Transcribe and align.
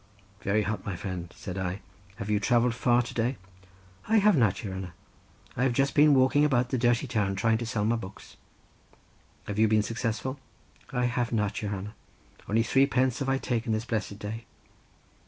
"Very 0.41 0.63
hot, 0.63 0.83
my 0.83 0.95
friend," 0.95 1.31
said 1.37 1.59
I; 1.59 1.81
"have 2.15 2.27
you 2.27 2.39
travelled 2.39 2.73
far 2.73 3.03
to 3.03 3.13
day?" 3.13 3.37
"I 4.07 4.17
have 4.17 4.35
not, 4.35 4.63
your 4.63 4.73
hanner; 4.73 4.93
I 5.55 5.61
have 5.61 5.73
been 5.73 5.75
just 5.75 5.95
walking 5.95 6.43
about 6.43 6.69
the 6.71 6.79
dirty 6.79 7.05
town 7.05 7.35
trying 7.35 7.59
to 7.59 7.67
sell 7.67 7.85
my 7.85 7.97
books." 7.97 8.35
"Have 9.45 9.59
you 9.59 9.67
been 9.67 9.83
successful?" 9.83 10.39
"I 10.91 11.05
have 11.05 11.31
not, 11.31 11.61
your 11.61 11.69
hanner; 11.69 11.93
only 12.49 12.63
three 12.63 12.87
pence 12.87 13.19
have 13.19 13.29
I 13.29 13.37
taken 13.37 13.73
this 13.73 13.85
blessed 13.85 14.17
day." 14.17 14.45